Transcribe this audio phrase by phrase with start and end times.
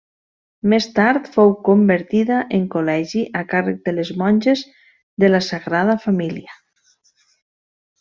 [0.71, 4.67] Més tard fou convertida en col·legi a càrrec de les monges
[5.27, 6.61] de la Sagrada Família.